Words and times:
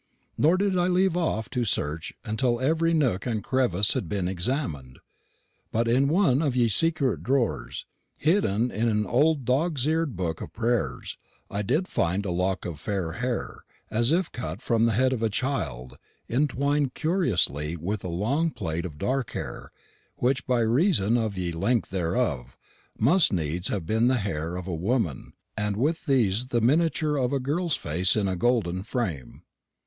Nor 0.35 0.57
did 0.57 0.75
I 0.75 0.87
leave 0.87 1.15
off 1.15 1.47
to 1.51 1.63
search 1.63 2.11
until 2.25 2.59
ev'ry 2.59 2.91
nook 2.91 3.27
and 3.27 3.43
crevvis 3.43 3.93
had 3.93 4.09
been 4.09 4.27
examin'd. 4.27 4.97
But 5.71 5.87
in 5.87 6.07
one 6.07 6.41
of 6.41 6.55
ye 6.55 6.69
secret 6.69 7.21
drawers, 7.21 7.85
hidden 8.17 8.71
in 8.71 8.89
an 8.89 9.05
old 9.05 9.45
dog's 9.45 9.85
eared 9.87 10.15
book 10.17 10.41
of 10.41 10.53
prayers, 10.53 11.19
I 11.51 11.61
did 11.61 11.87
find 11.87 12.25
a 12.25 12.31
lock 12.31 12.65
of 12.65 12.79
fair 12.79 13.11
hair, 13.11 13.63
as 13.91 14.11
if 14.11 14.31
cut 14.31 14.59
from 14.59 14.87
the 14.87 14.93
head 14.93 15.13
of 15.13 15.21
a 15.21 15.29
child, 15.29 15.99
entwin'd 16.27 16.95
curiously 16.95 17.77
with 17.77 18.03
a 18.03 18.07
long 18.07 18.49
plait 18.49 18.87
of 18.87 18.97
dark 18.97 19.29
hair, 19.33 19.71
which, 20.15 20.47
by 20.47 20.61
reason 20.61 21.15
of 21.15 21.37
ye 21.37 21.51
length 21.51 21.91
thereof, 21.91 22.57
must 22.97 23.31
needs 23.31 23.67
have 23.67 23.85
been 23.85 24.07
the 24.07 24.17
hair 24.17 24.55
of 24.55 24.67
a 24.67 24.73
woman, 24.73 25.33
and 25.55 25.77
with 25.77 26.07
these 26.07 26.47
the 26.47 26.59
miniature 26.59 27.17
of 27.17 27.31
a 27.31 27.39
girl's 27.39 27.75
face 27.75 28.15
in 28.15 28.27
a 28.27 28.35
gold 28.35 28.65
frame. 28.87 29.43